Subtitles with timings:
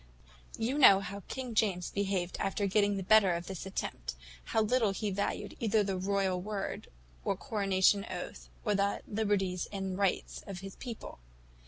[0.57, 4.89] You know how King James behaved after getting the better of this attempt; how little
[4.93, 6.87] he valued either his royal word,
[7.23, 11.19] or coronation oath, or the liberties and rights of his people.